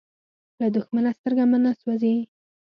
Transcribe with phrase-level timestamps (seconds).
[0.59, 2.15] له دښمنه سترګه مې نه سوزي.